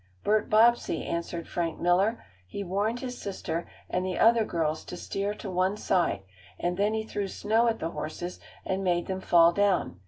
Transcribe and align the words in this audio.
"Bert 0.23 0.49
Bobbsey," 0.49 1.05
answered 1.05 1.47
Frank 1.47 1.79
Miller. 1.79 2.23
"He 2.47 2.63
warned 2.63 3.01
his 3.01 3.19
sister 3.21 3.67
and 3.87 4.03
the 4.03 4.17
other 4.17 4.43
girls 4.43 4.83
to 4.85 4.97
steer 4.97 5.35
to 5.35 5.51
one 5.51 5.77
side, 5.77 6.23
and 6.57 6.75
then 6.75 6.95
he 6.95 7.03
threw 7.03 7.27
snow 7.27 7.67
at 7.67 7.77
the 7.77 7.91
horses 7.91 8.39
and 8.65 8.83
made 8.83 9.05
them 9.05 9.21
fall 9.21 9.51
down. 9.53 9.99